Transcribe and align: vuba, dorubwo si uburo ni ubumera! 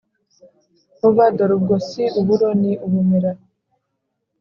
vuba, 0.99 1.25
dorubwo 1.37 1.75
si 1.87 2.03
uburo 2.19 2.49
ni 2.61 2.71
ubumera! 2.85 3.31